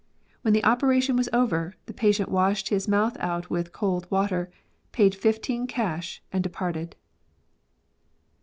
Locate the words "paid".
4.91-5.13